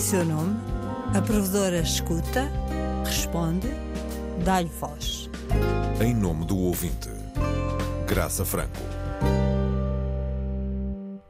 seu 0.00 0.24
nome, 0.24 0.56
a 1.14 1.20
provedora 1.20 1.80
escuta, 1.80 2.50
responde, 3.04 3.68
dá-lhe 4.42 4.70
voz. 4.80 5.28
Em 6.02 6.14
nome 6.14 6.46
do 6.46 6.56
ouvinte, 6.56 7.10
Graça 8.08 8.42
Franco. 8.46 8.80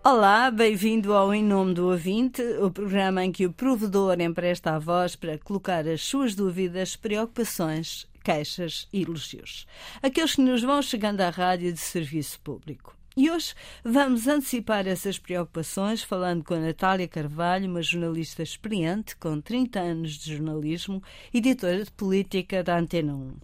Olá, 0.05 0.53
bem-vindo 0.53 1.13
ao 1.15 1.35
Em 1.35 1.43
Nome 1.43 1.75
do 1.75 1.89
Ouvinte, 1.89 2.43
o 2.63 2.71
programa 2.71 3.25
em 3.25 3.33
que 3.33 3.45
o 3.45 3.53
provedor 3.53 4.21
empresta 4.21 4.77
a 4.77 4.79
voz 4.79 5.17
para 5.17 5.37
colocar 5.37 5.87
as 5.89 6.03
suas 6.03 6.37
dúvidas, 6.37 6.95
preocupações, 6.95 8.07
queixas 8.23 8.87
e 8.93 9.03
elogios. 9.03 9.67
Aqueles 10.01 10.37
que 10.37 10.43
nos 10.43 10.63
vão 10.63 10.81
chegando 10.81 11.23
à 11.23 11.31
rádio 11.31 11.73
de 11.73 11.81
serviço 11.81 12.39
público. 12.39 13.00
E 13.17 13.29
hoje 13.29 13.55
vamos 13.85 14.29
antecipar 14.29 14.87
essas 14.87 15.19
preocupações 15.19 16.01
falando 16.01 16.45
com 16.45 16.55
a 16.55 16.61
Natália 16.61 17.09
Carvalho, 17.09 17.69
uma 17.69 17.83
jornalista 17.83 18.41
experiente 18.41 19.17
com 19.17 19.41
30 19.41 19.81
anos 19.81 20.13
de 20.13 20.37
jornalismo, 20.37 21.03
editora 21.35 21.85
de 21.85 21.91
política 21.91 22.63
da 22.63 22.79
Antena 22.79 23.13
1. 23.13 23.35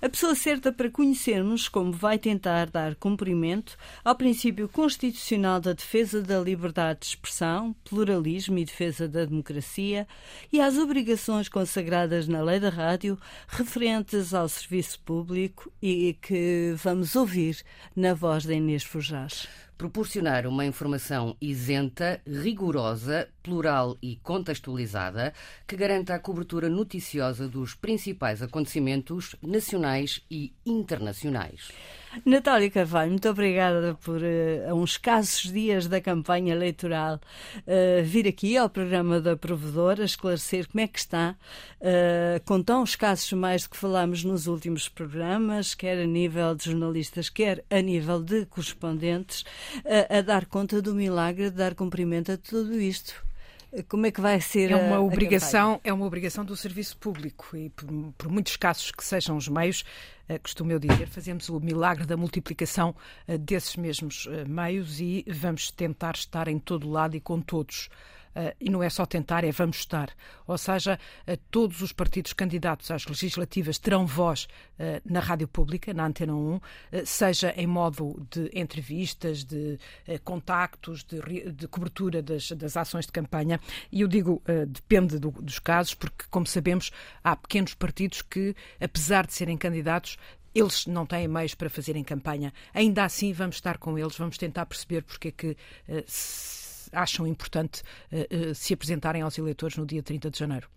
A 0.00 0.08
pessoa 0.08 0.36
certa 0.36 0.72
para 0.72 0.88
conhecermos 0.88 1.68
como 1.68 1.90
vai 1.90 2.20
tentar 2.20 2.70
dar 2.70 2.94
cumprimento 2.94 3.76
ao 4.04 4.14
princípio 4.14 4.68
constitucional 4.68 5.60
da 5.60 5.72
defesa 5.72 6.22
da 6.22 6.38
liberdade 6.38 7.00
de 7.00 7.06
expressão, 7.06 7.74
pluralismo 7.84 8.58
e 8.58 8.64
defesa 8.64 9.08
da 9.08 9.24
democracia 9.24 10.06
e 10.52 10.60
às 10.60 10.76
obrigações 10.76 11.48
consagradas 11.48 12.28
na 12.28 12.40
lei 12.42 12.60
da 12.60 12.68
rádio 12.68 13.18
referentes 13.48 14.32
ao 14.32 14.48
serviço 14.48 15.00
público 15.00 15.70
e 15.82 16.16
que 16.22 16.76
vamos 16.76 17.16
ouvir 17.16 17.60
na 17.96 18.14
voz 18.14 18.46
da 18.46 18.54
Inês 18.54 18.84
Fujá. 18.84 19.15
Jazz. 19.16 19.46
Proporcionar 19.76 20.46
uma 20.46 20.64
informação 20.64 21.36
isenta, 21.38 22.20
rigorosa, 22.26 23.28
plural 23.42 23.98
e 24.02 24.16
contextualizada 24.16 25.34
que 25.66 25.76
garanta 25.76 26.14
a 26.14 26.18
cobertura 26.18 26.68
noticiosa 26.68 27.46
dos 27.46 27.74
principais 27.74 28.42
acontecimentos 28.42 29.36
nacionais 29.42 30.24
e 30.30 30.52
internacionais. 30.64 31.70
Natália 32.24 32.70
Carvalho, 32.70 33.10
muito 33.10 33.28
obrigada 33.28 33.94
por, 34.02 34.22
uh, 34.22 34.70
a 34.70 34.74
uns 34.74 34.92
escassos 34.92 35.52
dias 35.52 35.86
da 35.86 36.00
campanha 36.00 36.54
eleitoral, 36.54 37.20
uh, 37.58 38.02
vir 38.04 38.26
aqui 38.26 38.56
ao 38.56 38.70
programa 38.70 39.20
da 39.20 39.36
Provedora 39.36 40.04
esclarecer 40.04 40.66
como 40.66 40.80
é 40.80 40.88
que 40.88 40.98
está, 40.98 41.36
uh, 41.80 42.42
com 42.46 42.62
tão 42.62 42.82
escassos 42.82 43.32
mais 43.34 43.64
do 43.64 43.70
que 43.70 43.76
falámos 43.76 44.24
nos 44.24 44.46
últimos 44.46 44.88
programas, 44.88 45.74
quer 45.74 45.98
a 45.98 46.06
nível 46.06 46.54
de 46.54 46.64
jornalistas, 46.64 47.28
quer 47.28 47.62
a 47.68 47.80
nível 47.82 48.22
de 48.22 48.46
correspondentes, 48.46 49.44
a 50.10 50.20
dar 50.20 50.46
conta 50.46 50.80
do 50.80 50.94
milagre 50.94 51.50
de 51.50 51.56
dar 51.56 51.74
cumprimento 51.74 52.32
a 52.32 52.36
tudo 52.36 52.80
isto. 52.80 53.26
Como 53.88 54.06
é 54.06 54.10
que 54.10 54.20
vai 54.20 54.40
ser 54.40 54.70
é 54.70 54.76
uma 54.76 54.96
a, 54.96 55.00
obrigação 55.00 55.80
a 55.84 55.88
é 55.88 55.92
uma 55.92 56.06
obrigação 56.06 56.44
do 56.44 56.56
serviço 56.56 56.96
público 56.96 57.54
e 57.56 57.68
por, 57.70 57.86
por 58.16 58.28
muitos 58.28 58.56
casos 58.56 58.90
que 58.90 59.04
sejam 59.04 59.36
os 59.36 59.48
meios 59.48 59.84
uh, 60.30 60.40
costumo 60.40 60.72
eu 60.72 60.78
dizer 60.78 61.08
fazemos 61.08 61.48
o 61.48 61.60
milagre 61.60 62.06
da 62.06 62.16
multiplicação 62.16 62.94
uh, 63.28 63.36
desses 63.36 63.76
mesmos 63.76 64.26
uh, 64.26 64.48
meios 64.48 65.00
e 65.00 65.24
vamos 65.28 65.70
tentar 65.70 66.14
estar 66.14 66.48
em 66.48 66.58
todo 66.58 66.88
lado 66.88 67.16
e 67.16 67.20
com 67.20 67.40
todos 67.40 67.90
e 68.60 68.70
não 68.70 68.82
é 68.82 68.90
só 68.90 69.06
tentar, 69.06 69.44
é 69.44 69.50
vamos 69.50 69.78
estar. 69.78 70.10
Ou 70.46 70.58
seja, 70.58 70.98
uh, 71.26 71.36
todos 71.50 71.80
os 71.80 71.92
partidos 71.92 72.32
candidatos 72.32 72.90
às 72.90 73.06
legislativas 73.06 73.78
terão 73.78 74.06
voz 74.06 74.44
uh, 74.78 75.00
na 75.04 75.20
rádio 75.20 75.48
pública, 75.48 75.92
na 75.94 76.06
Antena 76.06 76.34
1, 76.34 76.60
seja 77.04 77.52
em 77.56 77.66
modo 77.66 78.26
de 78.30 78.50
entrevistas, 78.54 79.44
de 79.44 79.78
contactos, 80.24 81.02
de, 81.04 81.50
de 81.52 81.68
cobertura 81.68 82.22
das, 82.22 82.50
das, 82.52 82.76
ações 82.76 83.06
de 83.06 83.12
campanha. 83.12 83.60
E 83.90 84.00
eu 84.00 84.08
digo, 84.08 84.42
depende 84.68 85.18
do, 85.18 85.30
dos 85.30 85.58
casos, 85.58 85.94
porque, 85.94 86.24
como 86.30 86.46
sabemos, 86.46 86.90
há 87.22 87.34
pequenos 87.36 87.74
partidos 87.74 88.22
que, 88.22 88.54
apesar 88.80 89.26
de 89.26 89.34
serem 89.34 89.56
candidatos, 89.56 90.16
eles 90.54 90.86
não 90.86 91.04
têm 91.04 91.28
meios 91.28 91.54
para 91.54 91.68
fazerem 91.68 92.02
campanha. 92.02 92.52
Ainda 92.72 93.04
assim, 93.04 93.32
vamos 93.32 93.56
estar 93.56 93.76
com 93.78 93.98
eles, 93.98 94.16
vamos 94.16 94.38
tentar 94.38 94.64
perceber 94.64 95.02
porque 95.02 95.28
é 95.28 95.32
que 95.32 95.50
uh, 95.50 96.04
acham 96.92 97.26
importante 97.26 97.82
uh, 98.12 98.50
uh, 98.50 98.54
se 98.54 98.74
apresentarem 98.74 99.22
aos 99.22 99.38
eleitores 99.38 99.76
no 99.76 99.86
dia 99.86 100.02
30 100.02 100.30
de 100.30 100.38
janeiro. 100.38 100.68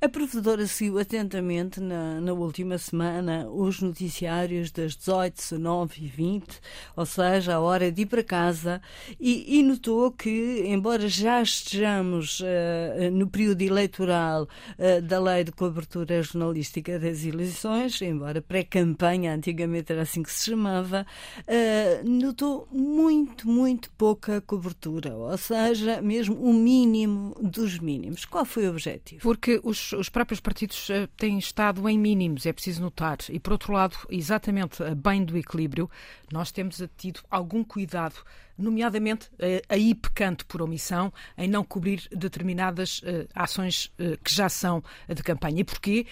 A 0.00 0.08
provedora 0.08 0.66
seguiu 0.66 0.98
atentamente 0.98 1.80
na, 1.80 2.20
na, 2.20 2.32
última 2.34 2.76
semana 2.76 3.48
os 3.48 3.80
noticiários 3.80 4.70
das 4.70 4.94
18, 4.94 5.34
19 5.34 6.04
e 6.04 6.06
20, 6.06 6.46
ou 6.94 7.06
seja, 7.06 7.54
a 7.54 7.60
hora 7.60 7.90
de 7.90 8.02
ir 8.02 8.06
para 8.06 8.22
casa, 8.22 8.82
e, 9.18 9.58
e 9.58 9.62
notou 9.62 10.12
que, 10.12 10.62
embora 10.66 11.08
já 11.08 11.40
estejamos 11.40 12.40
uh, 12.40 13.10
no 13.10 13.28
período 13.28 13.62
eleitoral 13.62 14.42
uh, 14.42 15.02
da 15.02 15.18
lei 15.18 15.44
de 15.44 15.52
cobertura 15.52 16.22
jornalística 16.22 16.98
das 16.98 17.24
eleições, 17.24 18.00
embora 18.02 18.42
pré-campanha, 18.42 19.34
antigamente 19.34 19.90
era 19.90 20.02
assim 20.02 20.22
que 20.22 20.30
se 20.30 20.50
chamava, 20.50 21.06
uh, 21.40 22.08
notou 22.08 22.68
muito, 22.70 23.48
muito 23.48 23.90
pouca 23.92 24.40
cobertura, 24.42 25.16
ou 25.16 25.38
seja, 25.38 26.02
mesmo 26.02 26.36
o 26.36 26.52
mínimo 26.52 27.34
dos 27.40 27.78
mínimos. 27.78 28.26
Qual 28.26 28.44
foi 28.44 28.66
o 28.66 28.70
objetivo? 28.70 29.22
Porque 29.22 29.47
os, 29.62 29.92
os 29.92 30.08
próprios 30.08 30.40
partidos 30.40 30.88
uh, 30.88 31.06
têm 31.16 31.38
estado 31.38 31.88
em 31.88 31.98
mínimos, 31.98 32.46
é 32.46 32.52
preciso 32.52 32.82
notar. 32.82 33.18
E, 33.28 33.38
por 33.38 33.52
outro 33.52 33.72
lado, 33.72 33.96
exatamente 34.10 34.82
bem 34.96 35.24
do 35.24 35.36
equilíbrio, 35.36 35.90
nós 36.32 36.52
temos 36.52 36.82
tido 36.96 37.20
algum 37.30 37.64
cuidado 37.64 38.16
nomeadamente 38.58 39.28
uh, 39.34 39.62
aí 39.68 39.94
pecando 39.94 40.44
por 40.46 40.60
omissão 40.60 41.12
em 41.36 41.48
não 41.48 41.62
cobrir 41.64 42.08
determinadas 42.10 42.98
uh, 42.98 43.28
ações 43.34 43.86
uh, 43.98 44.18
que 44.22 44.34
já 44.34 44.48
são 44.48 44.82
de 45.08 45.22
campanha. 45.22 45.60
E 45.60 45.64
porquê? 45.64 46.06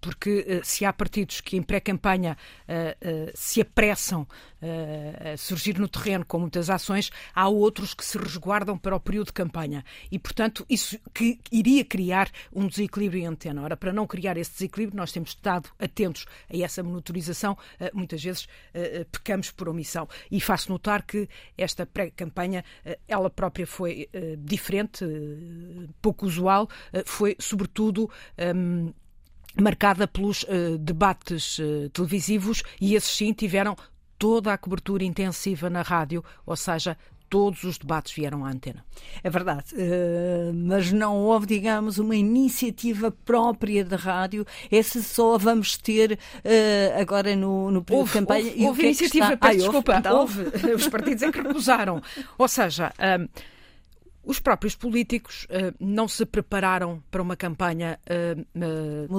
porque 0.00 0.60
se 0.62 0.84
há 0.84 0.92
partidos 0.92 1.40
que 1.40 1.56
em 1.56 1.62
pré-campanha 1.62 2.36
se 3.34 3.60
apressam 3.60 4.26
a 5.32 5.36
surgir 5.36 5.78
no 5.78 5.88
terreno 5.88 6.24
com 6.24 6.38
muitas 6.38 6.70
ações, 6.70 7.10
há 7.34 7.48
outros 7.48 7.94
que 7.94 8.04
se 8.04 8.16
resguardam 8.16 8.78
para 8.78 8.94
o 8.94 9.00
período 9.00 9.26
de 9.26 9.32
campanha. 9.32 9.84
E, 10.10 10.18
portanto, 10.18 10.64
isso 10.68 10.98
que 11.12 11.40
iria 11.50 11.84
criar 11.84 12.30
um 12.52 12.66
desequilíbrio 12.66 13.22
em 13.22 13.26
antena. 13.26 13.62
Ora, 13.62 13.76
para 13.76 13.92
não 13.92 14.06
criar 14.06 14.36
esse 14.36 14.52
desequilíbrio, 14.52 14.96
nós 14.96 15.12
temos 15.12 15.30
estado 15.30 15.68
atentos 15.78 16.26
a 16.52 16.56
essa 16.56 16.82
monitorização. 16.82 17.56
muitas 17.92 18.22
vezes 18.22 18.48
pecamos 19.10 19.50
por 19.50 19.68
omissão. 19.68 20.08
E 20.30 20.40
faço 20.40 20.70
notar 20.70 21.02
que 21.02 21.28
esta 21.56 21.67
pré-campanha, 21.92 22.64
eh, 22.84 22.98
ela 23.06 23.30
própria 23.30 23.66
foi 23.66 24.08
eh, 24.12 24.36
diferente, 24.38 25.04
eh, 25.04 25.88
pouco 26.00 26.26
usual, 26.26 26.68
foi 27.04 27.36
sobretudo. 27.38 28.10
Ehm, 28.36 28.92
marcada 29.60 30.06
pelos 30.06 30.46
debates 30.78 31.58
televisivos 31.92 32.62
e 32.80 32.94
esses 32.94 33.10
sim 33.10 33.32
tiveram 33.32 33.74
toda 34.16 34.52
a 34.52 34.58
cobertura 34.58 35.02
intensiva 35.02 35.68
na 35.68 35.82
rádio, 35.82 36.22
ou 36.46 36.54
seja, 36.54 36.96
todos 37.28 37.62
os 37.64 37.78
debates 37.78 38.12
vieram 38.12 38.44
à 38.44 38.50
antena. 38.50 38.84
É 39.22 39.30
verdade, 39.30 39.74
uh, 39.74 40.52
mas 40.54 40.90
não 40.92 41.16
houve, 41.16 41.46
digamos, 41.46 41.98
uma 41.98 42.16
iniciativa 42.16 43.10
própria 43.10 43.84
de 43.84 43.94
rádio. 43.94 44.46
Esse 44.70 45.02
só 45.02 45.36
vamos 45.38 45.76
ter 45.76 46.12
uh, 46.12 47.00
agora 47.00 47.36
no, 47.36 47.70
no 47.70 47.84
período 47.84 48.00
houve, 48.00 48.12
de 48.12 48.18
campanha. 48.18 48.44
Houve, 48.46 48.64
houve 48.64 48.82
é 48.82 48.84
iniciativa, 48.86 49.36
peço 49.36 49.42
ah, 49.42 49.54
desculpa, 49.54 49.92
houve, 49.92 50.00
então... 50.00 50.18
houve. 50.20 50.74
Os 50.74 50.88
partidos 50.88 51.22
é 51.22 51.32
que 51.32 51.40
recusaram. 51.40 52.02
Ou 52.36 52.48
seja, 52.48 52.92
um, 52.98 53.24
eh, 53.24 53.28
os 54.24 54.40
próprios 54.40 54.74
políticos 54.74 55.44
uh, 55.44 55.74
não 55.80 56.06
se 56.06 56.24
prepararam 56.26 57.02
para 57.10 57.22
uma 57.22 57.36
campanha 57.36 57.98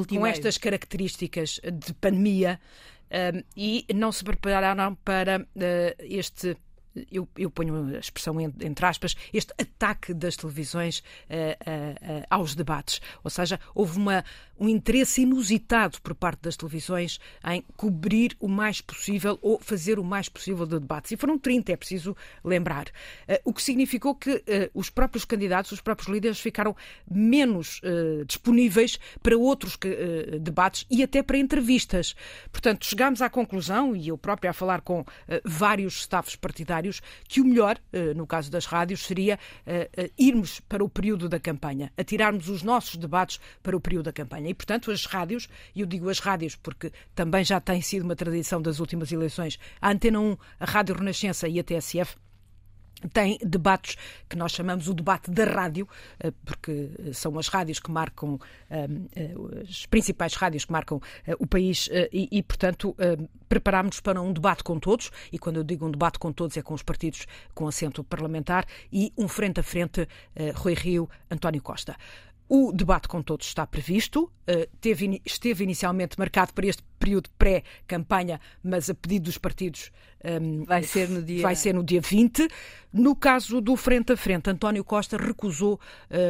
com 0.07 0.25
estas 0.25 0.57
características 0.57 1.59
de 1.63 1.93
pandemia 1.95 2.59
e 3.57 3.87
não 3.95 4.11
se 4.11 4.23
prepararam 4.23 4.93
para 5.03 5.47
este 5.99 6.55
eu, 7.11 7.27
eu 7.37 7.49
ponho 7.49 7.95
a 7.95 7.99
expressão 7.99 8.39
entre 8.41 8.85
aspas, 8.85 9.15
este 9.33 9.53
ataque 9.59 10.13
das 10.13 10.35
televisões 10.35 10.99
uh, 10.99 11.01
uh, 11.01 12.25
aos 12.29 12.55
debates. 12.55 13.01
Ou 13.23 13.29
seja, 13.29 13.59
houve 13.73 13.97
uma, 13.97 14.23
um 14.59 14.69
interesse 14.69 15.21
inusitado 15.21 16.01
por 16.01 16.15
parte 16.15 16.41
das 16.41 16.55
televisões 16.55 17.19
em 17.45 17.63
cobrir 17.75 18.35
o 18.39 18.47
mais 18.47 18.81
possível 18.81 19.37
ou 19.41 19.59
fazer 19.59 19.99
o 19.99 20.03
mais 20.03 20.29
possível 20.29 20.65
de 20.65 20.79
debates. 20.79 21.11
E 21.11 21.17
foram 21.17 21.37
30, 21.37 21.71
é 21.71 21.75
preciso 21.75 22.15
lembrar. 22.43 22.87
o 23.43 23.53
que 23.53 23.61
significou 23.61 24.15
que 24.15 24.43
os 24.73 24.89
próprios 24.89 25.25
candidatos, 25.25 25.71
os 25.71 25.81
próprios 25.81 26.09
líderes 26.09 26.39
ficaram 26.39 26.75
menos 27.09 27.81
disponíveis 28.27 28.99
para 29.21 29.37
outros 29.37 29.77
debates 30.41 30.85
e 30.89 31.03
até 31.03 31.23
para 31.23 31.37
entrevistas. 31.37 32.15
Portanto, 32.51 32.85
chegámos 32.85 33.21
à 33.21 33.29
conclusão, 33.29 33.95
e 33.95 34.09
eu 34.09 34.17
própria 34.17 34.51
a 34.51 34.53
falar 34.53 34.81
com 34.81 35.05
vários 35.43 36.01
staffs 36.01 36.35
partidários, 36.35 36.88
que 37.27 37.41
o 37.41 37.45
melhor, 37.45 37.77
eh, 37.91 38.13
no 38.13 38.25
caso 38.25 38.49
das 38.49 38.65
rádios, 38.65 39.01
seria 39.05 39.37
eh, 39.65 39.89
eh, 39.95 40.11
irmos 40.17 40.59
para 40.61 40.83
o 40.83 40.89
período 40.89 41.27
da 41.27 41.39
campanha, 41.39 41.91
atirarmos 41.97 42.49
os 42.49 42.63
nossos 42.63 42.95
debates 42.95 43.39
para 43.61 43.75
o 43.75 43.81
período 43.81 44.05
da 44.05 44.13
campanha. 44.13 44.49
E, 44.49 44.53
portanto, 44.53 44.91
as 44.91 45.05
rádios, 45.05 45.47
e 45.75 45.81
eu 45.81 45.85
digo 45.85 46.09
as 46.09 46.19
rádios 46.19 46.55
porque 46.55 46.91
também 47.13 47.43
já 47.43 47.59
tem 47.59 47.81
sido 47.81 48.03
uma 48.03 48.15
tradição 48.15 48.61
das 48.61 48.79
últimas 48.79 49.11
eleições, 49.11 49.59
a 49.81 49.91
Antena 49.91 50.19
1, 50.19 50.37
a 50.59 50.65
Rádio 50.65 50.95
Renascença 50.95 51.47
e 51.47 51.59
a 51.59 51.63
TSF, 51.63 52.15
tem 53.13 53.37
debates 53.43 53.95
que 54.27 54.35
nós 54.35 54.51
chamamos 54.51 54.87
o 54.87 54.93
debate 54.93 55.31
da 55.31 55.45
rádio, 55.45 55.87
eh, 56.19 56.31
porque 56.45 56.89
são 57.13 57.37
as 57.39 57.47
rádios 57.47 57.79
que 57.79 57.91
marcam, 57.91 58.39
eh, 58.69 58.87
as 59.67 59.85
principais 59.85 60.33
rádios 60.35 60.65
que 60.65 60.71
marcam 60.71 61.01
eh, 61.25 61.35
o 61.39 61.47
país 61.47 61.89
e, 62.11 62.27
e 62.31 62.43
portanto, 62.43 62.95
preparámos-nos 63.47 63.99
para 63.99 64.21
um 64.21 64.33
debate 64.33 64.63
com 64.63 64.79
todos, 64.79 65.11
e 65.31 65.39
quando 65.39 65.57
eu 65.57 65.63
digo 65.63 65.85
um 65.85 65.91
debate 65.91 66.19
com 66.19 66.31
todos 66.31 66.55
é 66.57 66.61
com 66.61 66.73
os 66.73 66.83
partidos 66.83 67.25
com 67.53 67.67
assento 67.67 68.03
parlamentar, 68.03 68.65
e 68.91 69.11
um 69.17 69.27
frente 69.27 69.59
a 69.59 69.63
frente, 69.63 70.07
Rui 70.55 70.73
Rio, 70.73 71.09
António 71.29 71.61
Costa. 71.61 71.95
O 72.51 72.71
debate 72.71 73.07
com 73.07 73.21
todos 73.21 73.45
está 73.45 73.67
previsto, 73.67 74.31
teve, 74.81 75.21
esteve 75.23 75.63
inicialmente 75.63 76.17
marcado 76.17 76.51
para 76.51 76.65
este 76.65 76.81
período 76.97 77.29
pré-campanha, 77.37 78.41
mas 78.63 78.89
a 78.89 78.95
pedido 78.95 79.25
dos 79.25 79.37
partidos 79.37 79.91
um, 80.23 80.65
vai, 80.65 80.83
ser 80.83 81.09
no 81.09 81.21
dia... 81.21 81.41
vai 81.41 81.55
ser 81.55 81.73
no 81.73 81.83
dia 81.83 82.01
20. 82.01 82.47
No 82.91 83.15
caso 83.15 83.61
do 83.61 83.75
Frente 83.75 84.13
a 84.13 84.17
Frente, 84.17 84.49
António 84.49 84.83
Costa 84.83 85.15
recusou 85.15 85.75
uh, 85.75 85.79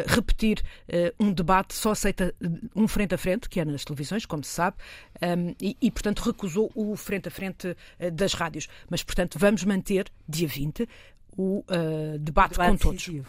repetir 0.08 0.62
uh, 0.88 1.24
um 1.24 1.32
debate, 1.32 1.74
só 1.74 1.92
aceita 1.92 2.36
um 2.76 2.88
Frente 2.88 3.16
a 3.16 3.18
Frente, 3.18 3.50
que 3.50 3.60
é 3.60 3.66
nas 3.66 3.84
televisões, 3.84 4.26
como 4.26 4.44
se 4.44 4.52
sabe, 4.52 4.78
um, 5.22 5.56
e, 5.60 5.76
e, 5.82 5.90
portanto, 5.90 6.20
recusou 6.20 6.72
o 6.76 6.96
Frente 6.96 7.30
a 7.30 7.32
Frente 7.32 7.76
das 8.14 8.34
rádios. 8.34 8.68
Mas, 8.90 9.04
portanto, 9.04 9.40
vamos 9.40 9.64
manter, 9.64 10.12
dia 10.28 10.48
20, 10.48 10.88
o 11.38 11.60
uh, 11.60 12.18
debate, 12.20 12.52
debate, 12.52 12.72
com 12.72 12.78
todos. 12.78 13.08
Uh, 13.08 13.24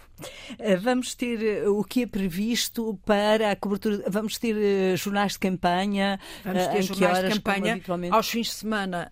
vamos 0.81 1.14
ter 1.14 1.67
uh, 1.67 1.79
o 1.79 1.85
que 1.85 2.02
é 2.02 2.06
previsto 2.06 2.99
para 3.05 3.52
a 3.52 3.56
cobertura? 3.56 4.05
Vamos 4.08 4.38
ter 4.38 4.97
jornais 4.97 5.32
de 5.32 5.38
campanha? 5.38 6.19
Vamos 6.44 6.67
ter 6.67 6.82
jornais 6.82 7.19
horas, 7.19 7.32
de 7.32 7.41
campanha 7.41 7.81
aos 8.11 8.29
fins 8.29 8.47
de 8.49 8.52
semana 8.55 9.08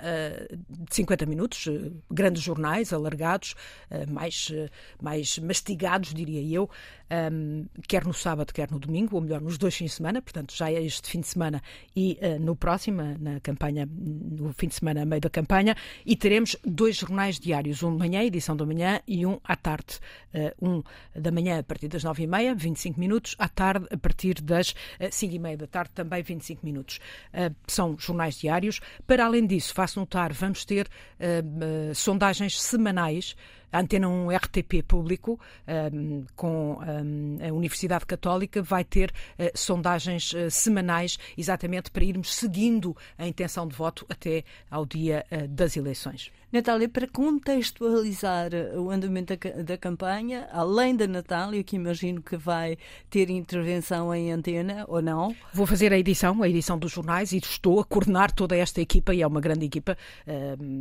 de 0.69 0.95
50 0.95 1.27
minutos, 1.27 1.69
grandes 2.11 2.43
jornais 2.43 2.93
alargados, 2.93 3.55
mais, 4.09 4.53
mais 5.01 5.39
mastigados, 5.39 6.13
diria 6.13 6.43
eu, 6.43 6.69
um, 7.11 7.67
quer 7.87 8.05
no 8.05 8.13
sábado, 8.13 8.53
quer 8.53 8.71
no 8.71 8.79
domingo, 8.79 9.17
ou 9.17 9.23
melhor, 9.23 9.41
nos 9.41 9.57
dois 9.57 9.75
fins 9.75 9.91
de 9.91 9.97
semana, 9.97 10.21
portanto, 10.21 10.55
já 10.55 10.71
é 10.71 10.83
este 10.83 11.09
fim 11.09 11.21
de 11.21 11.29
semana 11.29 11.63
e 11.97 12.19
uh, 12.21 12.39
no 12.39 12.55
próximo, 12.55 13.03
na 13.19 13.41
campanha, 13.41 13.89
no 13.91 14.53
fim 14.53 14.69
de 14.69 14.75
semana, 14.75 15.03
a 15.03 15.07
meio 15.07 15.21
da 15.21 15.31
campanha, 15.31 15.77
e 16.05 16.15
teremos 16.15 16.57
dois 16.65 16.97
jornais 16.97 17.39
diários, 17.39 17.83
um 17.83 17.93
de 17.93 17.99
manhã, 17.99 18.23
edição 18.23 18.57
da 18.57 18.67
manhã, 18.67 18.78
e 19.07 19.27
um 19.27 19.39
à 19.45 19.57
tarde. 19.57 19.99
Uh, 20.35 20.67
um 20.69 20.83
da 21.19 21.31
manhã 21.31 21.59
a 21.59 21.63
partir 21.63 21.89
das 21.89 22.05
nove 22.05 22.25
e 22.25 22.27
meia, 22.27 22.55
25 22.55 23.01
minutos, 23.01 23.35
à 23.39 23.49
tarde 23.49 23.87
a 23.91 23.97
partir 23.97 24.41
das 24.43 24.73
uh, 24.73 25.09
cinco 25.11 25.35
e 25.35 25.39
meia 25.39 25.57
da 25.57 25.67
tarde, 25.67 25.91
também 25.95 26.23
25 26.23 26.65
minutos. 26.65 26.99
Uh, 27.33 27.55
são 27.67 27.97
jornais 27.99 28.39
diários. 28.39 28.81
Para 29.07 29.25
além 29.25 29.47
disso, 29.47 29.75
faço 29.75 29.99
notar, 29.99 30.33
vamos 30.33 30.65
ter 30.65 30.89
sondagens 31.95 32.61
semanais 32.61 33.35
a 33.73 33.81
Antena 33.81 34.09
1 34.09 34.31
RTP 34.31 34.83
público, 34.87 35.39
um, 35.93 36.25
com 36.35 36.79
um, 36.79 37.39
a 37.47 37.53
Universidade 37.53 38.07
Católica, 38.07 38.63
vai 38.63 38.85
ter 38.85 39.11
uh, 39.11 39.51
sondagens 39.55 40.33
uh, 40.33 40.51
semanais, 40.51 41.19
exatamente 41.37 41.91
para 41.91 42.05
irmos 42.05 42.35
seguindo 42.35 42.97
a 43.17 43.27
intenção 43.27 43.67
de 43.67 43.75
voto 43.75 44.07
até 44.09 44.45
ao 44.71 44.87
dia 44.87 45.25
uh, 45.31 45.49
das 45.49 45.77
eleições. 45.77 46.31
Natália, 46.51 46.89
para 46.89 47.07
contextualizar 47.07 48.53
o 48.75 48.91
andamento 48.91 49.37
da, 49.37 49.63
da, 49.63 49.77
campanha, 49.77 50.49
além 50.51 50.97
da 50.97 51.07
Natália, 51.07 51.63
que 51.63 51.77
imagino 51.77 52.23
que 52.23 52.39
vai 52.39 52.79
ter 53.11 53.29
intervenção 53.29 54.15
em 54.15 54.33
antena 54.33 54.87
ou 54.89 55.03
não? 55.03 55.37
Vou 55.53 55.67
fazer 55.67 55.93
a 55.93 55.99
edição, 55.99 56.43
a 56.43 56.49
edição 56.49 56.79
dos 56.79 56.91
jornais, 56.91 57.33
e 57.33 57.37
estou 57.37 57.81
a 57.81 57.85
coordenar 57.85 58.33
toda 58.33 58.57
esta 58.57 58.81
equipa, 58.81 59.15
e 59.15 59.21
é 59.21 59.27
uma 59.27 59.43
grande 59.43 59.67
equipa 59.67 59.95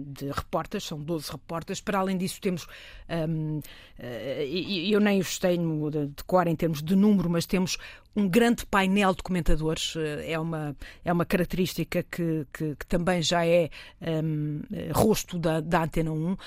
de 0.08 0.32
repórteres, 0.32 0.86
são 0.86 1.02
12 1.02 1.32
repórteres. 1.34 1.82
Para 1.82 2.00
além 2.00 2.18
disso, 2.18 2.40
temos, 2.40 2.66
um, 3.10 3.60
uh, 3.60 3.62
eu 4.02 5.00
nem 5.00 5.20
os 5.20 5.40
tenho 5.40 5.90
de, 5.90 6.24
cor 6.26 6.48
em 6.48 6.56
termos 6.56 6.82
de 6.82 6.96
número, 6.96 7.30
mas 7.30 7.46
temos 7.46 7.78
um 8.16 8.28
grande 8.28 8.66
painel 8.66 9.14
de 9.14 9.22
comentadores. 9.22 9.94
Eh, 9.96 10.32
é 10.32 10.40
uma, 10.40 10.76
é 11.06 11.14
uma 11.14 11.24
característica 11.24 12.02
que, 12.02 12.48
que, 12.52 12.76
que 12.76 12.88
também 12.88 13.22
já 13.22 13.46
é 13.46 13.70
um, 14.02 14.64
rosto 14.92 15.38
da, 15.38 15.60
da 15.60 15.84
Antena 15.84 16.12
1. 16.12 16.16
Um, 16.16 16.38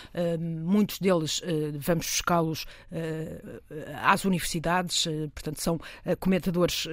muitos 0.65 0.99
deles 0.99 1.41
vamos 1.79 2.06
buscá-los 2.06 2.67
às 4.03 4.25
universidades, 4.25 5.06
portanto, 5.32 5.61
são 5.61 5.81
comentadores 6.19 6.88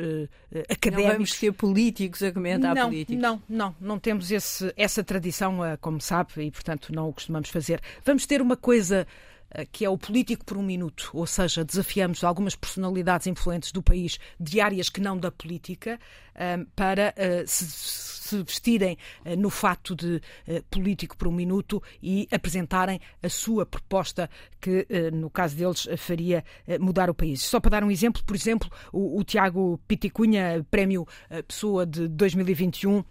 académicos. 0.69 1.05
Não 1.05 1.13
vamos 1.13 1.39
ter 1.39 1.51
políticos 1.53 2.21
a 2.21 2.31
comentar 2.31 2.75
não, 2.75 2.89
políticos. 2.89 3.19
Não, 3.19 3.41
não, 3.49 3.75
não 3.81 3.97
temos 3.97 4.29
esse, 4.29 4.71
essa 4.77 5.03
tradição, 5.03 5.57
como 5.81 5.99
sabe, 5.99 6.43
e 6.43 6.51
portanto 6.51 6.93
não 6.93 7.09
o 7.09 7.13
costumamos 7.13 7.49
fazer. 7.49 7.81
Vamos 8.05 8.27
ter 8.27 8.43
uma 8.43 8.55
coisa 8.55 9.07
eh, 9.07 9.26
que 9.71 9.85
é 9.85 9.89
o 9.89 9.97
político 9.97 10.45
por 10.45 10.57
um 10.57 10.63
minuto, 10.63 11.09
ou 11.13 11.25
seja, 11.25 11.63
desafiamos 11.63 12.23
algumas 12.23 12.55
personalidades 12.55 13.27
influentes 13.27 13.71
do 13.71 13.81
país 13.81 14.19
de 14.39 14.59
áreas 14.59 14.89
que 14.89 15.01
não 15.01 15.17
da 15.17 15.31
política 15.31 15.99
eh, 16.35 16.65
para 16.75 17.13
eh, 17.15 17.43
se 17.47 18.43
vestirem 18.43 18.97
no 19.37 19.49
fato 19.49 19.95
de 19.95 20.21
político 20.69 21.15
por 21.15 21.29
um 21.29 21.31
minuto 21.31 21.81
e 22.03 22.27
apresentarem 22.29 22.99
a 23.23 23.29
sua 23.29 23.65
proposta 23.65 24.29
que, 24.59 24.85
no 25.13 25.29
caso 25.29 25.55
deles, 25.55 25.87
faria 25.97 26.43
mudar 26.77 27.09
o 27.09 27.13
país. 27.13 27.41
Só 27.41 27.61
para 27.61 27.71
dar 27.71 27.83
um 27.85 27.89
exemplo, 27.89 28.21
por 28.25 28.35
exemplo, 28.35 28.69
o, 28.91 29.17
o 29.17 29.23
Tiago 29.23 29.79
Piticunha, 29.87 30.65
prémio 30.69 31.07
Pessoa 31.47 31.85
de 31.85 32.09
2021, 32.09 33.01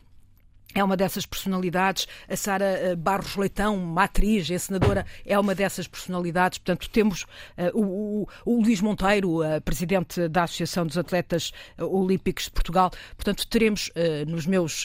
é 0.77 0.85
uma 0.85 0.97
dessas 0.97 1.25
personalidades. 1.25 2.07
A 2.29 2.37
Sara 2.37 2.65
eh, 2.65 2.95
Barros 2.95 3.35
Leitão, 3.35 3.77
uma 3.77 4.05
atriz, 4.05 4.51
é 4.51 4.59
senadora, 4.59 5.07
é 5.25 5.39
uma 5.39 5.55
dessas 5.55 5.89
personalidades. 5.89 6.59
Portanto, 6.59 6.91
temos 6.91 7.23
uh, 7.23 7.27
o, 7.73 8.23
o, 8.23 8.29
o, 8.45 8.63
Luís 8.63 8.83
Monteiro, 8.83 9.41
uh, 9.41 9.61
presidente 9.63 10.29
da 10.29 10.43
Associação 10.43 10.87
dos 10.87 10.99
Atletas 10.99 11.53
Olímpicos 11.79 12.45
de 12.45 12.51
Portugal. 12.51 12.91
Portanto, 13.17 13.47
teremos 13.49 13.89
uh, 13.89 14.31
nos 14.31 14.47
meus 14.47 14.85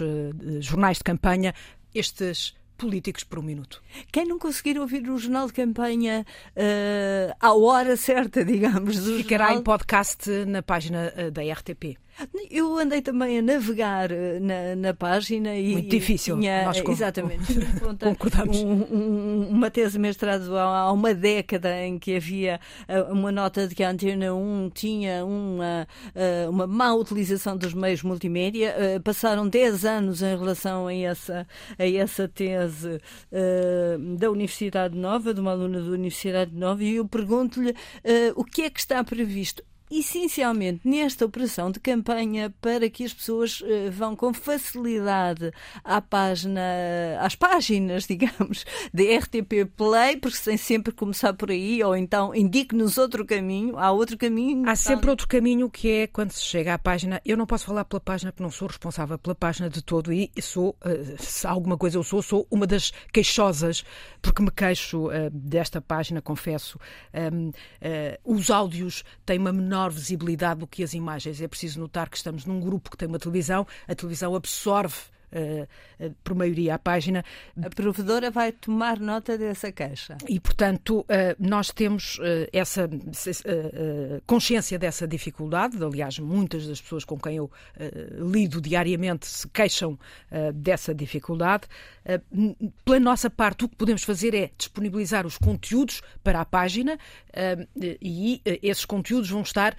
jornais 0.59 0.97
de 0.97 1.03
campanha 1.03 1.53
estes 1.93 2.55
políticos 2.77 3.23
por 3.23 3.39
um 3.39 3.43
minuto. 3.43 3.83
Quem 4.11 4.25
não 4.25 4.39
conseguir 4.39 4.79
ouvir 4.79 5.07
o 5.09 5.17
jornal 5.17 5.47
de 5.47 5.53
campanha 5.53 6.25
à 7.39 7.53
hora 7.53 7.95
certa, 7.97 8.43
digamos, 8.45 8.97
ficará 8.97 9.45
jornal... 9.45 9.61
em 9.61 9.63
podcast 9.63 10.29
na 10.45 10.63
página 10.63 11.13
da 11.31 11.41
RTP. 11.41 11.97
Eu 12.49 12.77
andei 12.77 13.01
também 13.01 13.39
a 13.39 13.41
navegar 13.41 14.11
eh, 14.11 14.39
na, 14.39 14.75
na 14.75 14.93
página 14.93 15.55
e. 15.55 15.73
Muito 15.73 15.89
difícil. 15.89 16.37
Tinha, 16.37 16.65
Nós 16.65 16.77
exatamente. 16.77 17.53
concordamos. 17.99 18.57
Um, 18.57 18.85
um, 18.91 19.47
uma 19.49 19.71
tese 19.71 19.97
mestrado 19.97 20.55
há, 20.55 20.79
há, 20.79 20.91
uma 20.91 21.13
década 21.13 21.83
em 21.83 21.97
que 21.97 22.15
havia 22.15 22.59
eh, 22.87 23.01
uma 23.03 23.31
nota 23.31 23.67
de 23.67 23.73
que 23.73 23.83
a 23.83 23.89
Antena 23.89 24.33
1 24.33 24.71
tinha 24.73 25.25
uma, 25.25 25.87
eh, 26.13 26.47
uma 26.49 26.67
má 26.67 26.93
utilização 26.93 27.57
dos 27.57 27.73
meios 27.73 28.03
multimédia. 28.03 28.75
Passaram 29.03 29.47
10 29.47 29.85
anos 29.85 30.21
em 30.21 30.37
relação 30.37 30.87
a 30.87 30.93
essa, 30.93 31.47
a 31.77 31.87
essa 31.87 32.27
tese 32.27 32.99
da 34.17 34.29
Universidade 34.29 34.97
Nova, 34.97 35.33
de 35.33 35.39
uma 35.39 35.51
aluna 35.51 35.81
da 35.81 35.91
Universidade 35.91 36.53
Nova, 36.53 36.83
e 36.83 36.95
eu 36.95 37.07
pergunto-lhe 37.07 37.73
o 38.35 38.43
que 38.43 38.63
é 38.63 38.69
que 38.69 38.79
está 38.79 39.03
previsto 39.03 39.63
essencialmente 39.91 40.79
nesta 40.87 41.25
operação 41.25 41.69
de 41.69 41.79
campanha 41.79 42.53
para 42.61 42.89
que 42.89 43.03
as 43.03 43.13
pessoas 43.13 43.59
uh, 43.59 43.91
vão 43.91 44.15
com 44.15 44.33
facilidade 44.33 45.51
à 45.83 46.01
página, 46.01 46.61
às 47.19 47.35
páginas, 47.35 48.07
digamos, 48.07 48.65
de 48.93 49.17
RTP 49.17 49.69
Play, 49.75 50.17
porque 50.17 50.37
tem 50.43 50.55
sempre 50.55 50.93
começar 50.93 51.33
por 51.33 51.51
aí, 51.51 51.83
ou 51.83 51.95
então 51.95 52.33
indique-nos 52.33 52.97
outro 52.97 53.25
caminho, 53.25 53.77
há 53.77 53.91
outro 53.91 54.17
caminho. 54.17 54.69
Há 54.69 54.75
sempre 54.75 55.09
outro 55.09 55.27
caminho 55.27 55.69
que 55.69 55.91
é 55.91 56.07
quando 56.07 56.31
se 56.31 56.43
chega 56.43 56.73
à 56.73 56.79
página. 56.79 57.21
Eu 57.25 57.35
não 57.35 57.45
posso 57.45 57.65
falar 57.65 57.83
pela 57.83 57.99
página 57.99 58.31
porque 58.31 58.43
não 58.43 58.51
sou 58.51 58.69
responsável 58.69 59.17
pela 59.17 59.35
página 59.35 59.69
de 59.69 59.81
todo 59.81 60.13
e 60.13 60.31
sou, 60.41 60.69
uh, 60.85 61.21
se 61.21 61.45
alguma 61.45 61.77
coisa 61.77 61.97
eu 61.97 62.03
sou, 62.03 62.21
sou 62.21 62.47
uma 62.49 62.65
das 62.65 62.91
queixosas, 63.11 63.83
porque 64.21 64.41
me 64.41 64.51
queixo 64.51 65.07
uh, 65.07 65.29
desta 65.31 65.81
página, 65.81 66.21
confesso. 66.21 66.79
Um, 67.13 67.51
os 68.23 68.49
áudios 68.49 69.03
têm 69.25 69.37
uma 69.37 69.51
menor 69.51 69.80
menor 69.81 69.91
visibilidade 69.91 70.59
do 70.59 70.67
que 70.67 70.83
as 70.83 70.93
imagens. 70.93 71.41
É 71.41 71.47
preciso 71.47 71.79
notar 71.79 72.09
que 72.09 72.17
estamos 72.17 72.45
num 72.45 72.59
grupo 72.59 72.91
que 72.91 72.97
tem 72.97 73.07
uma 73.07 73.19
televisão, 73.19 73.65
a 73.87 73.95
televisão 73.95 74.35
absorve 74.35 74.97
uh, 75.33 76.15
por 76.23 76.35
maioria 76.35 76.75
a 76.75 76.79
página. 76.79 77.23
A 77.61 77.69
provedora 77.69 78.29
vai 78.31 78.51
tomar 78.51 78.99
nota 78.99 79.37
dessa 79.37 79.71
queixa. 79.71 80.17
E, 80.27 80.39
portanto, 80.39 81.05
nós 81.39 81.69
temos 81.71 82.19
essa 82.51 82.89
consciência 84.25 84.77
dessa 84.79 85.07
dificuldade. 85.07 85.81
Aliás, 85.83 86.19
muitas 86.19 86.67
das 86.67 86.81
pessoas 86.81 87.05
com 87.05 87.19
quem 87.19 87.37
eu 87.37 87.51
lido 88.17 88.61
diariamente 88.61 89.27
se 89.27 89.47
queixam 89.47 89.97
dessa 90.53 90.93
dificuldade. 90.93 91.63
Pela 92.83 92.99
nossa 92.99 93.29
parte, 93.29 93.65
o 93.65 93.69
que 93.69 93.75
podemos 93.75 94.03
fazer 94.03 94.33
é 94.33 94.49
disponibilizar 94.57 95.25
os 95.25 95.37
conteúdos 95.37 96.01
para 96.23 96.41
a 96.41 96.45
página 96.45 96.97
e 98.01 98.41
esses 98.61 98.85
conteúdos 98.85 99.29
vão 99.29 99.41
estar 99.41 99.75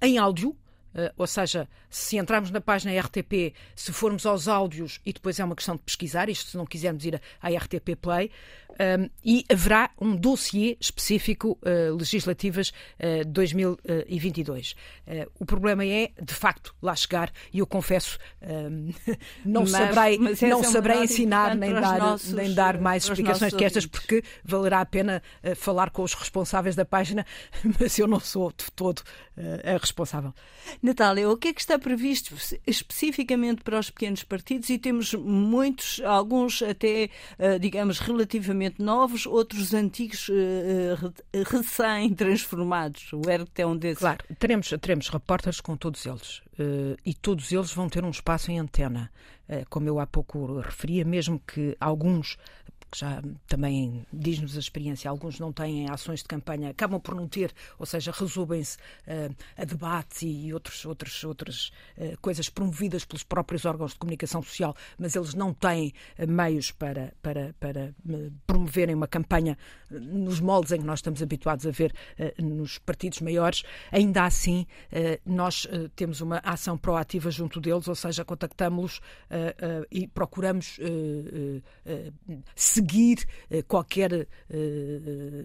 em 0.00 0.18
áudio 0.18 0.56
Uh, 0.96 1.12
ou 1.16 1.26
seja, 1.26 1.68
se 1.90 2.16
entrarmos 2.16 2.50
na 2.50 2.60
página 2.60 2.98
RTP, 2.98 3.54
se 3.74 3.92
formos 3.92 4.24
aos 4.24 4.48
áudios, 4.48 4.98
e 5.04 5.12
depois 5.12 5.38
é 5.38 5.44
uma 5.44 5.54
questão 5.54 5.76
de 5.76 5.82
pesquisar, 5.82 6.30
isto 6.30 6.50
se 6.50 6.56
não 6.56 6.64
quisermos 6.64 7.04
ir 7.04 7.20
à 7.40 7.50
RTP 7.50 7.96
Play, 8.00 8.30
um, 8.76 9.08
e 9.24 9.44
haverá 9.50 9.90
um 10.00 10.14
dossiê 10.14 10.76
específico 10.78 11.58
uh, 11.62 11.94
legislativas 11.96 12.72
uh, 13.00 13.24
2022. 13.26 14.72
Uh, 14.72 15.30
o 15.38 15.46
problema 15.46 15.84
é, 15.84 16.10
de 16.20 16.34
facto, 16.34 16.74
lá 16.82 16.94
chegar 16.94 17.30
e 17.52 17.58
eu 17.58 17.66
confesso, 17.66 18.18
um, 18.42 18.92
não 19.44 19.62
mas, 19.62 19.70
saberei, 19.70 20.18
mas 20.18 20.40
não 20.42 20.60
é 20.60 20.64
saberei 20.64 21.02
ensinar 21.04 21.56
nem 21.56 21.72
dar, 21.72 21.98
nossos, 21.98 22.32
nem 22.32 22.52
dar 22.52 22.78
mais 22.78 23.04
explicações 23.04 23.54
que 23.54 23.64
estas, 23.64 23.84
ouvintes. 23.84 24.00
porque 24.00 24.22
valerá 24.44 24.80
a 24.80 24.86
pena 24.86 25.22
falar 25.56 25.90
com 25.90 26.02
os 26.02 26.12
responsáveis 26.14 26.76
da 26.76 26.84
página, 26.84 27.24
mas 27.80 27.98
eu 27.98 28.06
não 28.06 28.20
sou 28.20 28.50
de 28.50 28.70
todo 28.72 29.02
a 29.64 29.76
responsável. 29.78 30.34
Natália, 30.86 31.28
o 31.28 31.36
que 31.36 31.48
é 31.48 31.52
que 31.52 31.60
está 31.60 31.78
previsto 31.78 32.34
especificamente 32.66 33.62
para 33.62 33.78
os 33.78 33.90
pequenos 33.90 34.22
partidos? 34.22 34.70
E 34.70 34.78
temos 34.78 35.14
muitos, 35.14 36.00
alguns 36.04 36.62
até, 36.62 37.10
uh, 37.38 37.58
digamos, 37.58 37.98
relativamente 37.98 38.80
novos, 38.80 39.26
outros 39.26 39.74
antigos 39.74 40.30
recém-transformados. 41.50 43.12
O 43.12 43.28
ERT 43.28 43.58
é 43.58 43.66
um 43.66 43.76
desses. 43.76 43.98
Claro, 43.98 44.24
teremos, 44.38 44.68
teremos 44.80 45.08
repórteres 45.08 45.60
com 45.60 45.76
todos 45.76 46.06
eles. 46.06 46.42
e 47.04 47.12
todos 47.12 47.52
eles 47.52 47.72
vão 47.72 47.88
ter 47.88 48.04
um 48.04 48.10
espaço 48.10 48.50
em 48.50 48.58
antena. 48.58 49.10
como 49.68 49.88
eu 49.88 49.98
há 49.98 50.06
pouco 50.06 50.60
referia, 50.60 51.04
mesmo 51.04 51.40
que 51.40 51.76
alguns 51.80 52.38
que 52.90 52.98
já 52.98 53.22
também 53.46 54.06
diz-nos 54.12 54.56
a 54.56 54.60
experiência, 54.60 55.10
alguns 55.10 55.38
não 55.38 55.52
têm 55.52 55.88
ações 55.90 56.20
de 56.20 56.26
campanha, 56.26 56.70
acabam 56.70 57.00
por 57.00 57.14
não 57.14 57.28
ter, 57.28 57.52
ou 57.78 57.86
seja, 57.86 58.12
resolvem-se 58.12 58.76
uh, 58.78 59.34
a 59.56 59.64
debates 59.64 60.22
e 60.22 60.52
outros, 60.52 60.84
outros, 60.84 61.24
outras 61.24 61.72
uh, 61.98 62.16
coisas 62.20 62.48
promovidas 62.48 63.04
pelos 63.04 63.22
próprios 63.22 63.64
órgãos 63.64 63.92
de 63.92 63.98
comunicação 63.98 64.42
social, 64.42 64.74
mas 64.98 65.16
eles 65.16 65.34
não 65.34 65.52
têm 65.52 65.92
uh, 66.18 66.30
meios 66.30 66.70
para, 66.70 67.12
para, 67.22 67.54
para 67.58 67.94
promoverem 68.46 68.94
uma 68.94 69.08
campanha 69.08 69.58
nos 69.90 70.40
moldes 70.40 70.72
em 70.72 70.78
que 70.78 70.84
nós 70.86 71.00
estamos 71.00 71.22
habituados 71.22 71.66
a 71.66 71.70
ver 71.70 71.94
nos 72.38 72.78
partidos 72.78 73.20
maiores. 73.20 73.62
Ainda 73.92 74.24
assim, 74.24 74.66
nós 75.24 75.66
temos 75.94 76.20
uma 76.20 76.38
ação 76.38 76.76
proativa 76.76 77.30
junto 77.30 77.60
deles, 77.60 77.86
ou 77.86 77.94
seja, 77.94 78.24
contactamos-los 78.24 79.00
e 79.90 80.08
procuramos 80.08 80.78
seguir 82.76 83.26
eh, 83.50 83.62
qualquer, 83.62 84.12
eh, 84.50 85.42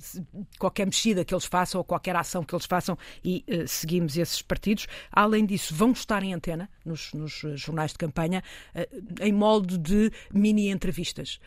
qualquer 0.59 0.85
mexida 0.85 1.23
que 1.23 1.33
eles 1.33 1.45
façam 1.45 1.79
ou 1.79 1.85
qualquer 1.85 2.15
ação 2.15 2.43
que 2.43 2.53
eles 2.53 2.65
façam 2.65 2.97
e 3.23 3.43
eh, 3.47 3.65
seguimos 3.67 4.17
esses 4.17 4.41
partidos. 4.41 4.87
Além 5.11 5.45
disso, 5.45 5.73
vão 5.73 5.91
estar 5.91 6.23
em 6.23 6.33
antena 6.33 6.69
nos, 6.85 7.13
nos 7.13 7.43
jornais 7.55 7.91
de 7.91 7.97
campanha 7.97 8.43
em 9.21 9.31
molde 9.31 9.77
de 9.77 10.11
mini 10.33 10.69
entrevistas. 10.69 11.39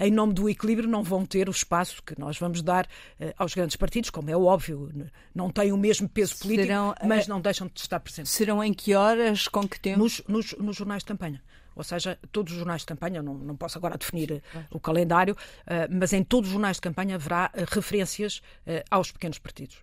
Em 0.00 0.10
nome 0.10 0.32
do 0.32 0.48
equilíbrio, 0.48 0.88
não 0.88 1.02
vão 1.02 1.24
ter 1.24 1.48
o 1.48 1.52
espaço 1.52 2.02
que 2.02 2.18
nós 2.18 2.36
vamos 2.38 2.60
dar 2.60 2.88
aos 3.36 3.54
grandes 3.54 3.76
partidos, 3.76 4.10
como 4.10 4.28
é 4.30 4.36
óbvio, 4.36 4.90
não 5.34 5.48
têm 5.48 5.70
o 5.70 5.76
mesmo 5.76 6.08
peso 6.08 6.36
político, 6.38 6.66
Serão, 6.66 6.94
mas 7.04 7.28
não 7.28 7.40
deixam 7.40 7.68
de 7.72 7.80
estar 7.80 8.00
presentes. 8.00 8.32
Serão 8.32 8.64
em 8.64 8.72
que 8.72 8.94
horas, 8.94 9.46
com 9.46 9.68
que 9.68 9.78
tempo? 9.78 10.00
Nos, 10.00 10.22
nos, 10.26 10.52
nos 10.58 10.76
jornais 10.76 11.02
de 11.02 11.06
campanha 11.06 11.40
ou 11.74 11.84
seja, 11.84 12.18
todos 12.30 12.52
os 12.52 12.58
jornais 12.58 12.82
de 12.82 12.86
campanha, 12.86 13.22
não, 13.22 13.34
não 13.34 13.56
posso 13.56 13.78
agora 13.78 13.96
definir 13.98 14.42
o 14.70 14.80
calendário, 14.80 15.34
uh, 15.34 15.88
mas 15.90 16.12
em 16.12 16.22
todos 16.22 16.48
os 16.48 16.52
jornais 16.52 16.76
de 16.76 16.82
campanha 16.82 17.16
haverá 17.16 17.50
uh, 17.54 17.64
referências 17.74 18.42
aos 18.90 19.10
pequenos 19.10 19.38
partidos. 19.38 19.82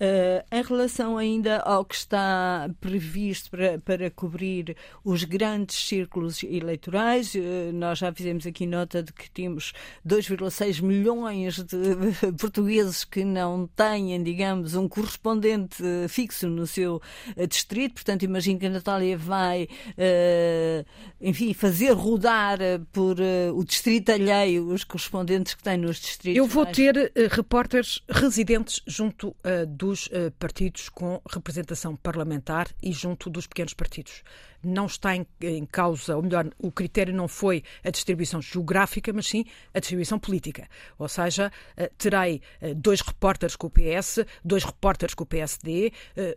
Uh, 0.00 0.42
em 0.50 0.62
relação 0.62 1.18
ainda 1.18 1.58
ao 1.58 1.84
que 1.84 1.94
está 1.94 2.70
previsto 2.80 3.50
para, 3.50 3.78
para 3.80 4.10
cobrir 4.10 4.74
os 5.04 5.24
grandes 5.24 5.76
círculos 5.76 6.42
eleitorais, 6.42 7.34
uh, 7.34 7.70
nós 7.74 7.98
já 7.98 8.10
fizemos 8.10 8.46
aqui 8.46 8.66
nota 8.66 9.02
de 9.02 9.12
que 9.12 9.30
temos 9.30 9.74
2,6 10.08 10.80
milhões 10.80 11.62
de 11.62 11.76
portugueses 12.40 13.04
que 13.04 13.22
não 13.24 13.66
têm, 13.66 14.22
digamos, 14.22 14.74
um 14.74 14.88
correspondente 14.88 15.82
fixo 16.08 16.48
no 16.48 16.66
seu 16.66 17.02
uh, 17.36 17.46
distrito, 17.46 17.96
portanto, 17.96 18.22
imagino 18.22 18.58
que 18.58 18.64
a 18.64 18.70
Natália 18.70 19.18
vai, 19.18 19.68
enfim, 21.20 21.52
fazer 21.52 21.92
rodar 21.92 22.58
por 22.90 23.18
o 23.54 23.62
distrito 23.64 24.12
alheio 24.12 24.68
os 24.68 24.82
correspondentes 24.82 25.52
que 25.52 25.62
tem 25.62 25.76
nos 25.76 26.00
distritos. 26.00 26.38
Eu 26.38 26.46
vou 26.46 26.64
mais... 26.64 26.74
ter 26.74 27.12
repórteres 27.30 28.00
residentes 28.08 28.80
junto 28.86 29.36
dos 29.66 30.06
uh, 30.06 30.30
partidos 30.38 30.88
com 30.88 31.20
representação 31.28 31.96
parlamentar 31.96 32.68
e 32.82 32.92
junto 32.92 33.30
dos 33.30 33.46
pequenos 33.46 33.74
partidos. 33.74 34.22
Não 34.62 34.86
está 34.86 35.16
em, 35.16 35.26
em, 35.40 35.64
causa, 35.64 36.16
ou 36.16 36.22
melhor, 36.22 36.46
o 36.58 36.70
critério 36.70 37.14
não 37.14 37.26
foi 37.26 37.62
a 37.82 37.90
distribuição 37.90 38.42
geográfica, 38.42 39.12
mas 39.12 39.26
sim 39.26 39.44
a 39.72 39.80
distribuição 39.80 40.18
política. 40.18 40.68
Ou 40.98 41.08
seja, 41.08 41.50
uh, 41.78 41.94
terei 41.96 42.42
dois 42.76 43.00
repórteres 43.00 43.56
com 43.56 43.68
o 43.68 43.70
PS, 43.70 44.20
dois 44.44 44.64
repórteres 44.64 45.14
com 45.14 45.24
o 45.24 45.26
PSD, 45.26 45.92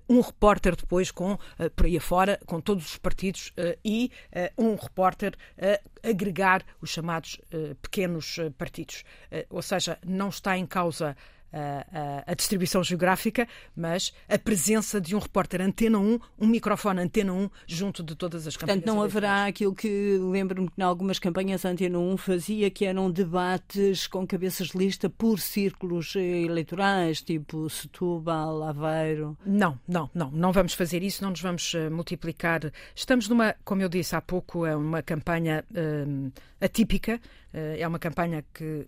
um 0.08 0.22
repórter 0.22 0.75
depois 0.75 1.12
com, 1.12 1.38
por 1.75 1.86
aí 1.86 1.98
afora, 1.98 2.39
com 2.46 2.62
todos 2.62 2.86
os 2.86 2.98
partidos 2.98 3.53
e 3.84 4.10
um 4.58 4.75
repórter 4.75 5.36
a 5.60 6.10
agregar 6.10 6.63
os 6.82 6.89
chamados 6.89 7.39
pequenos 7.82 8.38
partidos. 8.58 9.03
Ou 9.50 9.62
seja, 9.62 9.98
não 10.05 10.29
está 10.29 10.58
em 10.58 10.65
causa 10.65 11.15
a, 11.53 12.31
a, 12.31 12.33
distribuição 12.33 12.83
geográfica, 12.83 13.48
mas 13.75 14.12
a 14.27 14.38
presença 14.38 15.00
de 15.00 15.15
um 15.15 15.19
repórter 15.19 15.62
Antena 15.62 16.00
1, 16.00 16.19
um 16.39 16.48
microfone 16.48 17.01
Antena 17.01 17.31
1, 17.31 17.50
junto 17.67 18.03
de 18.03 18.15
todas 18.15 18.48
as 18.48 18.57
campanhas. 18.57 18.81
Portanto, 18.81 18.95
não 18.95 19.03
haverá 19.03 19.45
aquilo 19.45 19.75
que 19.75 20.17
lembro-me 20.17 20.67
que 20.69 20.81
em 20.81 20.83
algumas 20.83 21.19
campanhas 21.19 21.63
a 21.65 21.69
Antena 21.69 22.00
1 22.00 22.17
fazia, 22.17 22.69
que 22.72 22.86
eram 22.86 23.12
debates 23.12 24.07
com 24.07 24.25
cabeças 24.25 24.69
de 24.69 24.77
lista 24.77 25.10
por 25.10 25.39
círculos 25.39 26.15
eleitorais, 26.15 27.22
tipo 27.22 27.69
Setúbal, 27.69 28.63
Aveiro. 28.63 29.38
Não, 29.45 29.79
não, 29.88 30.10
não. 30.13 30.31
Não 30.31 30.51
vamos 30.51 30.74
fazer 30.74 31.03
isso, 31.03 31.24
não 31.24 31.29
nos 31.29 31.41
vamos 31.41 31.74
uh, 31.74 31.91
multiplicar. 31.91 32.72
Estamos 32.95 33.27
numa, 33.29 33.55
como 33.63 33.81
eu 33.81 33.89
disse 33.89 34.15
há 34.15 34.22
pouco, 34.22 34.65
é 34.65 34.75
uma 34.75 35.03
campanha 35.03 35.63
uh, 35.72 36.31
atípica. 36.60 37.19
Uh, 37.53 37.77
é 37.77 37.88
uma 37.88 38.00
campanha 38.00 38.43
que 38.53 38.88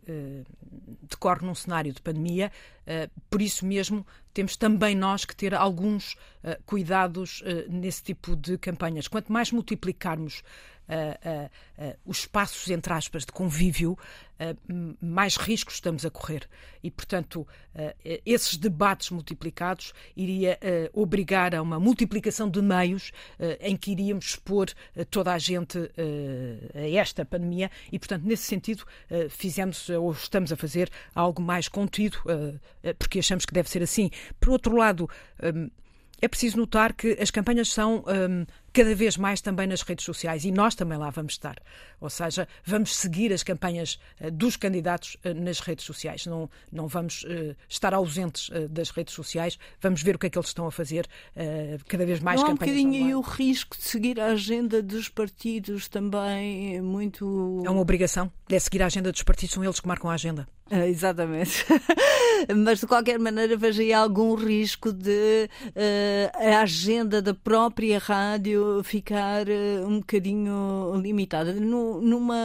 decorre 1.07 1.45
num 1.45 1.53
cenário 1.53 1.93
de 1.93 2.01
pandemia 2.01 2.51
eh, 2.87 3.09
por 3.29 3.41
isso 3.41 3.65
mesmo, 3.65 4.05
temos 4.33 4.57
também 4.57 4.95
nós 4.95 5.25
que 5.25 5.35
ter 5.35 5.53
alguns 5.53 6.15
cuidados 6.65 7.43
nesse 7.69 8.03
tipo 8.03 8.35
de 8.35 8.57
campanhas. 8.57 9.07
Quanto 9.07 9.31
mais 9.31 9.51
multiplicarmos 9.51 10.43
os 12.05 12.19
espaços, 12.19 12.69
entre 12.69 12.93
aspas, 12.93 13.25
de 13.25 13.31
convívio, 13.31 13.97
mais 15.01 15.37
riscos 15.37 15.75
estamos 15.75 16.05
a 16.05 16.09
correr. 16.09 16.47
E, 16.83 16.91
portanto, 16.91 17.47
esses 18.25 18.57
debates 18.57 19.09
multiplicados 19.09 19.93
iria 20.15 20.59
obrigar 20.93 21.55
a 21.55 21.61
uma 21.61 21.79
multiplicação 21.79 22.49
de 22.49 22.61
meios 22.61 23.11
em 23.59 23.77
que 23.77 23.91
iríamos 23.91 24.25
expor 24.25 24.67
toda 25.09 25.33
a 25.33 25.37
gente 25.37 25.77
a 26.73 26.87
esta 26.89 27.25
pandemia 27.25 27.71
e, 27.91 27.97
portanto, 27.97 28.23
nesse 28.23 28.43
sentido, 28.43 28.85
fizemos 29.29 29.89
ou 29.89 30.11
estamos 30.11 30.51
a 30.51 30.55
fazer 30.55 30.89
algo 31.13 31.41
mais 31.41 31.67
contido 31.67 32.17
porque 32.99 33.19
achamos 33.19 33.45
que 33.45 33.53
deve 33.53 33.69
ser 33.69 33.81
assim. 33.81 34.11
Por 34.39 34.49
outro 34.49 34.75
lado, 34.75 35.09
é 36.21 36.27
preciso 36.27 36.57
notar 36.57 36.93
que 36.93 37.17
as 37.19 37.31
campanhas 37.31 37.69
são 37.69 38.03
um, 38.07 38.45
cada 38.73 38.93
vez 38.93 39.15
mais 39.15 39.41
também 39.41 39.67
nas 39.67 39.81
redes 39.81 40.03
sociais 40.03 40.43
e 40.43 40.51
nós 40.51 40.75
também 40.75 40.97
lá 40.97 41.09
vamos 41.09 41.33
estar. 41.33 41.55
Ou 41.99 42.09
seja, 42.09 42.47
vamos 42.63 42.95
seguir 42.95 43.31
as 43.31 43.43
campanhas 43.43 43.99
uh, 44.19 44.29
dos 44.31 44.57
candidatos 44.57 45.15
uh, 45.25 45.33
nas 45.33 45.59
redes 45.59 45.85
sociais. 45.85 46.25
Não, 46.25 46.49
não 46.71 46.87
vamos 46.87 47.23
uh, 47.23 47.55
estar 47.69 47.93
ausentes 47.93 48.49
das 48.69 48.89
redes 48.89 49.13
sociais. 49.13 49.57
Vamos 49.79 50.01
ver 50.01 50.15
o 50.15 50.19
que 50.19 50.27
é 50.27 50.29
que 50.29 50.37
eles 50.37 50.49
estão 50.49 50.67
a 50.67 50.71
fazer. 50.71 51.07
cada 51.87 52.05
vez 52.05 52.19
mais 52.19 52.41
não 52.41 52.49
campanhas. 52.49 52.75
Há 52.75 52.79
um 52.79 52.83
bocadinho 52.83 53.05
aí 53.05 53.15
o 53.15 53.21
risco 53.21 53.77
de 53.77 53.83
seguir 53.83 54.19
a 54.19 54.27
agenda 54.27 54.81
dos 54.81 55.09
partidos 55.09 55.87
também 55.87 56.81
muito. 56.81 57.61
É 57.65 57.69
uma 57.69 57.81
obrigação. 57.81 58.31
É 58.49 58.59
seguir 58.59 58.81
a 58.81 58.87
agenda 58.87 59.11
dos 59.11 59.23
partidos, 59.23 59.53
são 59.53 59.63
eles 59.63 59.79
que 59.79 59.87
marcam 59.87 60.09
a 60.09 60.13
agenda. 60.13 60.47
Exatamente. 60.87 61.65
Mas 62.55 62.79
de 62.79 62.87
qualquer 62.87 63.19
maneira 63.19 63.55
vejo 63.55 63.81
aí 63.81 63.93
algum 63.93 64.33
risco 64.35 64.91
de 64.91 65.49
a 66.51 66.61
agenda 66.61 67.21
da 67.21 67.33
própria 67.33 67.99
rádio 67.99 68.81
ficar 68.83 69.47
uh, 69.47 69.87
um 69.87 69.99
bocadinho 69.99 70.93
limitada. 71.01 71.53
No, 71.53 72.01
numa 72.01 72.35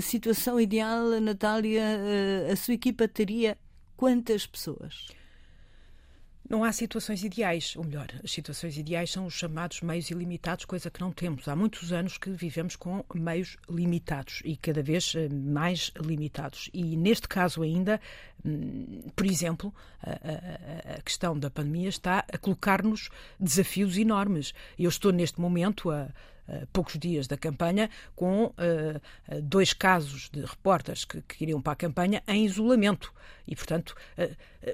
situação 0.00 0.60
ideal, 0.60 1.20
Natália, 1.20 1.82
uh, 1.82 2.52
a 2.52 2.56
sua 2.56 2.74
equipa 2.74 3.08
teria 3.08 3.58
quantas 3.96 4.46
pessoas? 4.46 5.08
Não 6.48 6.64
há 6.64 6.72
situações 6.72 7.22
ideais, 7.22 7.74
ou 7.76 7.84
melhor, 7.84 8.08
as 8.22 8.30
situações 8.30 8.76
ideais 8.76 9.10
são 9.10 9.26
os 9.26 9.34
chamados 9.34 9.80
meios 9.80 10.10
ilimitados, 10.10 10.64
coisa 10.64 10.90
que 10.90 11.00
não 11.00 11.12
temos. 11.12 11.46
Há 11.48 11.54
muitos 11.54 11.92
anos 11.92 12.18
que 12.18 12.30
vivemos 12.30 12.76
com 12.76 13.04
meios 13.14 13.56
limitados 13.70 14.42
e 14.44 14.56
cada 14.56 14.82
vez 14.82 15.14
eh, 15.14 15.28
mais 15.28 15.92
limitados. 16.00 16.68
E 16.74 16.96
neste 16.96 17.28
caso 17.28 17.62
ainda, 17.62 18.00
hum, 18.44 19.02
por 19.14 19.24
exemplo, 19.24 19.72
a, 20.02 20.98
a, 20.98 21.02
questão 21.02 21.38
da 21.38 21.48
pandemia 21.48 21.88
está 21.88 22.24
a 22.32 22.36
colocar-nos 22.36 23.08
desafios 23.38 23.96
enormes. 23.96 24.52
Eu 24.78 24.88
estou 24.88 25.12
neste 25.12 25.40
momento 25.40 25.90
a 25.90 26.10
poucos 26.72 26.98
dias 26.98 27.26
da 27.26 27.36
campanha, 27.36 27.88
com 28.14 28.46
uh, 28.46 28.52
dois 29.42 29.72
casos 29.72 30.28
de 30.30 30.44
repórteres 30.44 31.04
que, 31.04 31.22
iriam 31.40 31.60
para 31.60 31.72
a 31.72 31.76
campanha 31.76 32.22
em 32.26 32.44
isolamento. 32.44 33.12
E, 33.46 33.56
portanto, 33.56 33.96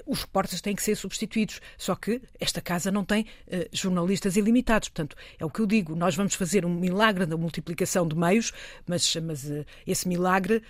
os 0.05 0.21
repórteres 0.21 0.61
têm 0.61 0.75
que 0.75 0.83
ser 0.83 0.95
substituídos. 0.95 1.59
Só 1.75 1.95
que 1.95 2.21
esta 2.39 2.61
casa 2.61 2.91
não 2.91 3.03
tem 3.03 3.25
jornalistas 3.73 4.35
ilimitados. 4.35 4.89
Portanto, 4.89 5.15
é 5.39 5.45
o 5.45 5.49
que 5.49 5.59
eu 5.59 5.65
digo. 5.65 5.95
Nós 5.95 6.15
vamos 6.15 6.35
fazer 6.35 6.63
um 6.63 6.69
milagre 6.69 7.25
da 7.25 7.35
multiplicação 7.35 8.07
de 8.07 8.15
meios, 8.15 8.53
mas, 8.85 9.15
mas 9.15 9.49
esse 9.87 10.07
milagre, 10.07 10.61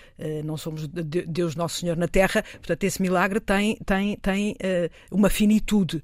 não 0.46 0.56
somos 0.56 0.88
Deus 0.88 1.58
Nosso 1.58 1.82
Senhor 1.82 1.98
na 1.98 2.08
Terra, 2.08 2.42
portanto, 2.42 2.84
esse 2.86 3.02
milagre 3.02 3.42
tem, 3.42 3.76
tem, 3.86 4.16
tem 4.16 4.56
uma 5.12 5.30
finitude 5.30 6.02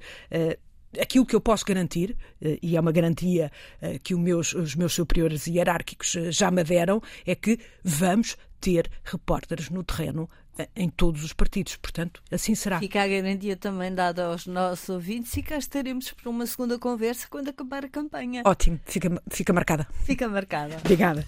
aquilo 1.00 1.26
que 1.26 1.36
eu 1.36 1.42
posso 1.42 1.66
garantir, 1.66 2.16
eh, 2.42 2.60
e 2.62 2.76
é 2.76 2.80
uma 2.80 2.92
garantia 2.92 3.52
eh, 3.82 4.00
que 4.00 4.14
os 4.14 4.20
meus, 4.20 4.54
os 4.54 4.76
meus 4.76 4.94
superiores 4.94 5.48
hierárquicos 5.48 6.16
eh, 6.16 6.32
já 6.32 6.52
me 6.52 6.64
deram, 6.64 7.02
é 7.26 7.36
que 7.36 7.60
vamos 7.84 8.38
ter 8.60 8.90
repórteres 9.04 9.70
no 9.70 9.84
terreno 9.84 10.30
em 10.76 10.90
todos 10.90 11.24
os 11.24 11.34
partidos. 11.34 11.76
Portanto, 11.76 12.24
assim 12.32 12.56
será. 12.56 12.80
Fica 12.80 13.04
a 13.04 13.08
garantia 13.08 13.58
também 13.58 13.94
dada 13.94 14.26
aos 14.26 14.48
nossos 14.48 14.88
ouvintes 14.90 15.36
e 15.36 15.44
cá 15.44 15.58
estaremos 15.58 16.12
para 16.12 16.30
uma 16.30 16.48
segunda 16.48 16.80
conversa 16.80 17.28
quando 17.30 17.50
acabar 17.50 17.84
a 17.84 17.90
campanha. 17.90 18.42
Ótimo, 18.46 18.80
fica, 18.86 19.22
fica 19.30 19.52
marcada. 19.52 19.86
Fica 20.06 20.28
marcada. 20.28 20.78
Obrigada. 20.78 21.26